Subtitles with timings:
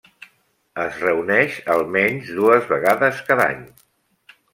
[0.83, 3.61] Es reuneix almenys dues vegades cada any.